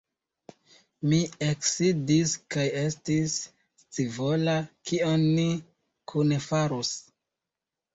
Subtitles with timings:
[1.11, 3.37] Mi eksidis kaj estis
[3.85, 4.59] scivola,
[4.93, 5.49] kion ni
[6.17, 6.97] kune farus.